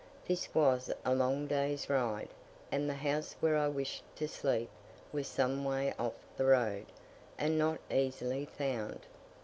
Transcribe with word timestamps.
This 0.27 0.51
was 0.55 0.91
a 1.05 1.13
long 1.13 1.45
day's 1.45 1.87
ride; 1.87 2.29
and 2.71 2.89
the 2.89 2.95
house 2.95 3.35
where 3.39 3.55
I 3.55 3.67
wished 3.67 4.01
to 4.15 4.27
sleep 4.27 4.71
was 5.13 5.27
some 5.27 5.63
way 5.63 5.93
off 5.99 6.15
the 6.37 6.45
road, 6.45 6.87
and 7.37 7.55
not 7.59 7.77
easily 7.91 8.45
found. 8.45 9.01